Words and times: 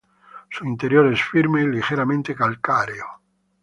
Su 0.49 0.65
interior 0.65 1.13
es 1.13 1.21
firme 1.21 1.61
y 1.61 1.67
ligeramente 1.67 2.33
calcáreo. 2.33 3.05